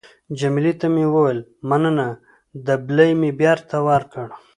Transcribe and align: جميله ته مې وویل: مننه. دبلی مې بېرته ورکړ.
جميله 0.39 0.73
ته 0.79 0.87
مې 0.93 1.05
وویل: 1.13 1.39
مننه. 1.69 2.07
دبلی 2.65 3.11
مې 3.19 3.31
بېرته 3.41 3.75
ورکړ. 3.87 4.27